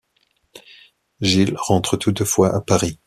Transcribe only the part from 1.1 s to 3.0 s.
Gilles rentre toutefois à Paris.